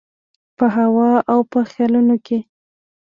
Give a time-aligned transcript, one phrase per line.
[0.57, 2.39] په هوا او په خیالونو کي